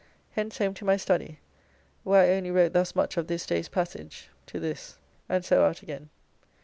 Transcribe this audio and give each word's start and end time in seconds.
Hence 0.31 0.57
home 0.57 0.73
to 0.73 0.83
my 0.83 0.97
study, 0.97 1.37
where 2.03 2.23
I 2.23 2.35
only 2.35 2.49
wrote 2.49 2.73
thus 2.73 2.95
much 2.95 3.17
of 3.17 3.27
this 3.27 3.45
day's 3.45 3.69
passages 3.69 4.23
to 4.47 4.59
this 4.59 4.97
* 5.13 5.29
and 5.29 5.45
so 5.45 5.63
out 5.63 5.83
again. 5.83 6.09